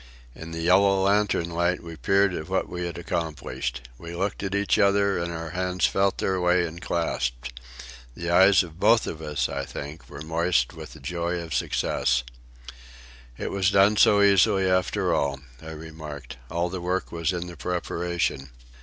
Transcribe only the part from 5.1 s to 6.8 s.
and our hands felt their way